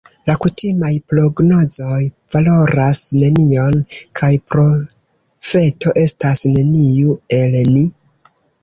La 0.27 0.35
kutimaj 0.43 0.89
prognozoj 1.11 1.99
valoras 2.37 3.03
nenion, 3.25 3.77
kaj 4.21 4.31
profeto 4.55 5.97
estas 6.09 6.47
neniu 6.59 7.19
el 7.43 7.59
ni. 7.79 7.89